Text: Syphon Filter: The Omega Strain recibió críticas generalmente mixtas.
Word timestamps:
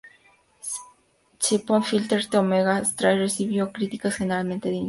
Syphon 1.37 1.83
Filter: 1.83 2.21
The 2.27 2.39
Omega 2.39 2.83
Strain 2.83 3.19
recibió 3.19 3.71
críticas 3.71 4.15
generalmente 4.15 4.69
mixtas. 4.71 4.79